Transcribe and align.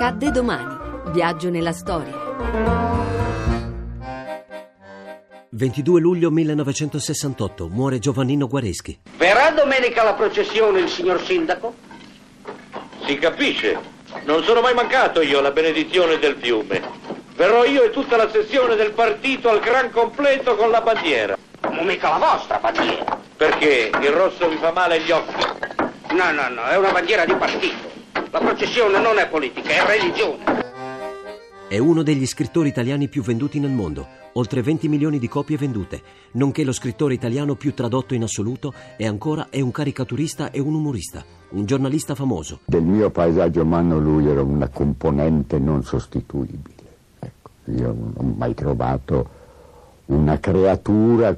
Accadde 0.00 0.30
domani. 0.30 1.10
Viaggio 1.10 1.50
nella 1.50 1.72
storia. 1.72 2.14
22 5.50 6.00
luglio 6.00 6.30
1968 6.30 7.66
muore 7.66 7.98
Giovannino 7.98 8.46
Guareschi. 8.46 9.00
Verrà 9.16 9.50
domenica 9.50 10.04
la 10.04 10.14
processione 10.14 10.78
il 10.78 10.88
signor 10.88 11.20
sindaco? 11.24 11.74
Si 13.06 13.18
capisce. 13.18 13.76
Non 14.22 14.44
sono 14.44 14.60
mai 14.60 14.72
mancato 14.72 15.20
io 15.20 15.40
alla 15.40 15.50
benedizione 15.50 16.20
del 16.20 16.36
fiume. 16.38 16.80
Verrò 17.34 17.64
io 17.64 17.82
e 17.82 17.90
tutta 17.90 18.16
la 18.16 18.30
sessione 18.30 18.76
del 18.76 18.92
partito 18.92 19.48
al 19.48 19.58
gran 19.58 19.90
completo 19.90 20.54
con 20.54 20.70
la 20.70 20.80
bandiera. 20.80 21.36
Ma 21.62 21.82
mica 21.82 22.10
la 22.10 22.18
vostra 22.18 22.58
bandiera. 22.58 23.18
Perché 23.36 23.90
il 24.00 24.10
rosso 24.10 24.48
vi 24.48 24.58
fa 24.58 24.70
male 24.70 24.98
agli 24.98 25.10
occhi? 25.10 25.44
No, 26.12 26.30
no, 26.30 26.48
no, 26.50 26.66
è 26.66 26.76
una 26.76 26.92
bandiera 26.92 27.24
di 27.24 27.34
partito. 27.34 27.87
La 28.30 28.40
processione 28.40 29.00
non 29.00 29.16
è 29.16 29.26
politica, 29.26 29.70
è 29.70 29.86
religione. 29.86 30.44
È 31.66 31.78
uno 31.78 32.02
degli 32.02 32.26
scrittori 32.26 32.68
italiani 32.68 33.08
più 33.08 33.22
venduti 33.22 33.58
nel 33.58 33.70
mondo, 33.70 34.06
oltre 34.34 34.60
20 34.60 34.86
milioni 34.86 35.18
di 35.18 35.28
copie 35.28 35.56
vendute, 35.56 36.02
nonché 36.32 36.62
lo 36.62 36.72
scrittore 36.72 37.14
italiano 37.14 37.54
più 37.54 37.72
tradotto 37.72 38.12
in 38.12 38.24
assoluto 38.24 38.74
e 38.98 39.06
ancora 39.06 39.46
è 39.48 39.62
un 39.62 39.70
caricaturista 39.70 40.50
e 40.50 40.60
un 40.60 40.74
umorista, 40.74 41.24
un 41.50 41.64
giornalista 41.64 42.14
famoso. 42.14 42.60
Del 42.66 42.82
mio 42.82 43.08
paesaggio 43.08 43.62
umano 43.62 43.98
lui 43.98 44.28
era 44.28 44.42
una 44.42 44.68
componente 44.68 45.58
non 45.58 45.82
sostituibile. 45.82 46.96
Ecco, 47.20 47.50
io 47.64 47.86
non 47.86 48.12
ho 48.14 48.34
mai 48.36 48.52
trovato 48.52 49.28
una 50.06 50.38
creatura 50.38 51.34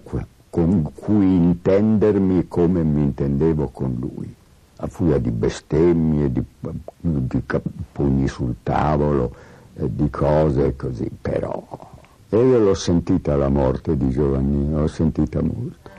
con 0.51 0.91
cui 0.93 1.37
intendermi 1.37 2.49
come 2.49 2.83
mi 2.83 3.03
intendevo 3.03 3.69
con 3.69 3.97
lui 4.01 4.39
furia 4.89 5.19
di 5.19 5.31
bestemmie, 5.31 6.33
di, 6.33 6.43
di 7.01 7.43
pugni 7.93 8.29
sul 8.29 8.57
tavolo, 8.63 9.35
eh, 9.75 9.95
di 9.95 10.09
cose 10.11 10.77
così, 10.77 11.11
però. 11.21 11.65
E 12.29 12.37
io 12.37 12.59
l'ho 12.59 12.75
sentita 12.75 13.37
la 13.37 13.49
morte 13.49 13.97
di 13.97 14.11
Giovannino, 14.11 14.81
l'ho 14.81 14.87
sentita 14.87 15.43
molto. 15.43 15.91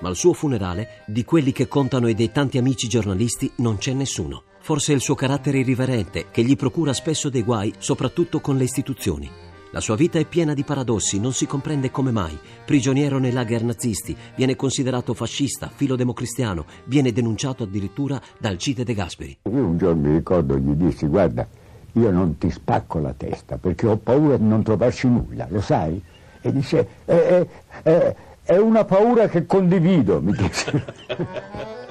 Ma 0.00 0.08
al 0.08 0.16
suo 0.16 0.32
funerale, 0.32 1.02
di 1.06 1.24
quelli 1.24 1.52
che 1.52 1.66
contano 1.66 2.08
e 2.08 2.14
dei 2.14 2.30
tanti 2.30 2.58
amici 2.58 2.88
giornalisti, 2.88 3.50
non 3.56 3.78
c'è 3.78 3.92
nessuno. 3.92 4.42
Forse 4.60 4.92
è 4.92 4.94
il 4.94 5.00
suo 5.00 5.14
carattere 5.14 5.58
irriverente 5.58 6.26
che 6.30 6.42
gli 6.42 6.56
procura 6.56 6.92
spesso 6.92 7.28
dei 7.28 7.42
guai, 7.42 7.72
soprattutto 7.78 8.40
con 8.40 8.56
le 8.56 8.64
istituzioni. 8.64 9.30
La 9.74 9.80
sua 9.80 9.96
vita 9.96 10.20
è 10.20 10.24
piena 10.24 10.54
di 10.54 10.62
paradossi, 10.62 11.18
non 11.18 11.32
si 11.32 11.46
comprende 11.46 11.90
come 11.90 12.12
mai. 12.12 12.38
Prigioniero 12.64 13.18
nei 13.18 13.32
lager 13.32 13.64
nazisti, 13.64 14.16
viene 14.36 14.54
considerato 14.54 15.14
fascista, 15.14 15.68
filo 15.74 15.96
democristiano, 15.96 16.64
viene 16.84 17.10
denunciato 17.10 17.64
addirittura 17.64 18.20
dal 18.38 18.56
Cite 18.56 18.84
De 18.84 18.94
Gasperi. 18.94 19.36
Io 19.50 19.66
un 19.66 19.76
giorno 19.76 20.08
mi 20.08 20.14
ricordo 20.14 20.56
gli 20.56 20.74
dissi, 20.74 21.08
guarda, 21.08 21.44
io 21.90 22.10
non 22.12 22.38
ti 22.38 22.52
spacco 22.52 23.00
la 23.00 23.14
testa 23.14 23.58
perché 23.58 23.88
ho 23.88 23.96
paura 23.96 24.36
di 24.36 24.44
non 24.44 24.62
trovarci 24.62 25.08
nulla, 25.08 25.48
lo 25.50 25.60
sai? 25.60 26.00
E 26.40 26.52
dice, 26.52 26.88
è, 27.04 27.44
è, 27.82 28.14
è 28.44 28.56
una 28.56 28.84
paura 28.84 29.26
che 29.26 29.44
condivido, 29.44 30.20
mi 30.20 30.34
dice. 30.34 31.82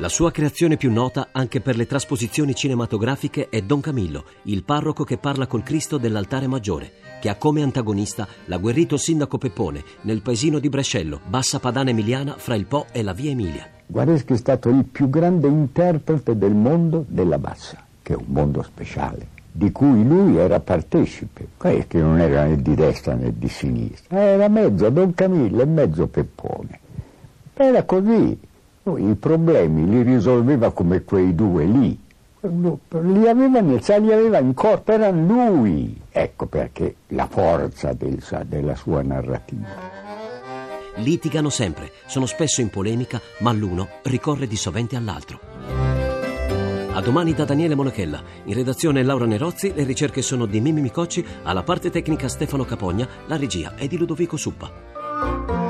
La 0.00 0.08
sua 0.08 0.30
creazione 0.30 0.78
più 0.78 0.90
nota 0.90 1.28
anche 1.30 1.60
per 1.60 1.76
le 1.76 1.84
trasposizioni 1.86 2.54
cinematografiche 2.54 3.50
è 3.50 3.60
Don 3.60 3.82
Camillo, 3.82 4.24
il 4.44 4.64
parroco 4.64 5.04
che 5.04 5.18
parla 5.18 5.46
col 5.46 5.62
Cristo 5.62 5.98
dell'altare 5.98 6.46
maggiore, 6.46 6.90
che 7.20 7.28
ha 7.28 7.34
come 7.34 7.62
antagonista 7.62 8.26
l'agguerrito 8.46 8.96
sindaco 8.96 9.36
Peppone 9.36 9.84
nel 10.04 10.22
paesino 10.22 10.58
di 10.58 10.70
Brescello, 10.70 11.20
bassa 11.28 11.58
padana 11.58 11.90
emiliana 11.90 12.36
fra 12.38 12.54
il 12.54 12.64
Po 12.64 12.86
e 12.92 13.02
la 13.02 13.12
via 13.12 13.32
Emilia. 13.32 13.68
Guareschi 13.86 14.32
è 14.32 14.36
stato 14.38 14.70
il 14.70 14.84
più 14.84 15.10
grande 15.10 15.48
interprete 15.48 16.34
del 16.34 16.54
mondo 16.54 17.04
della 17.06 17.36
bassa, 17.36 17.84
che 18.00 18.14
è 18.14 18.16
un 18.16 18.24
mondo 18.28 18.62
speciale, 18.62 19.26
di 19.52 19.70
cui 19.70 20.02
lui 20.02 20.38
era 20.38 20.60
partecipe, 20.60 21.48
che 21.58 21.98
non 21.98 22.18
era 22.20 22.46
né 22.46 22.56
di 22.56 22.74
destra 22.74 23.12
né 23.12 23.34
di 23.36 23.48
sinistra, 23.50 24.18
era 24.18 24.48
mezzo 24.48 24.88
Don 24.88 25.12
Camillo 25.12 25.60
e 25.60 25.66
mezzo 25.66 26.06
Peppone. 26.06 26.80
Era 27.52 27.82
così. 27.82 28.48
I 28.96 29.14
problemi 29.14 29.88
li 29.88 30.02
risolveva 30.02 30.72
come 30.72 31.02
quei 31.02 31.34
due 31.34 31.64
lì. 31.64 31.98
Li 32.42 33.28
aveva, 33.28 33.60
li 33.60 34.12
aveva 34.12 34.38
in 34.38 34.54
corpo, 34.54 34.92
era 34.92 35.10
lui. 35.10 36.00
Ecco 36.10 36.46
perché 36.46 36.96
la 37.08 37.26
forza 37.26 37.92
del, 37.92 38.22
della 38.46 38.74
sua 38.74 39.02
narrativa. 39.02 39.68
Litigano 40.96 41.50
sempre, 41.50 41.92
sono 42.06 42.26
spesso 42.26 42.60
in 42.60 42.70
polemica, 42.70 43.20
ma 43.38 43.52
l'uno 43.52 43.88
ricorre 44.02 44.46
di 44.46 44.56
sovente 44.56 44.96
all'altro. 44.96 45.38
A 46.92 47.00
domani 47.02 47.32
da 47.32 47.44
Daniele 47.44 47.74
Monachella. 47.74 48.22
In 48.44 48.54
redazione 48.54 49.02
Laura 49.02 49.24
Nerozzi, 49.24 49.72
le 49.74 49.84
ricerche 49.84 50.22
sono 50.22 50.44
di 50.46 50.60
Mimi 50.60 50.80
Micocci, 50.80 51.24
alla 51.44 51.62
parte 51.62 51.88
tecnica 51.88 52.28
Stefano 52.28 52.64
Capogna, 52.64 53.08
la 53.26 53.36
regia 53.36 53.74
è 53.74 53.86
di 53.86 53.96
Ludovico 53.96 54.36
Suppa. 54.36 55.69